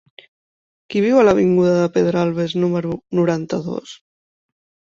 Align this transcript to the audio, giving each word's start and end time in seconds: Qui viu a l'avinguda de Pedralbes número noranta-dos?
Qui 0.93 1.03
viu 1.05 1.19
a 1.19 1.25
l'avinguda 1.27 1.75
de 1.75 1.85
Pedralbes 1.99 2.57
número 2.65 2.99
noranta-dos? 3.21 3.97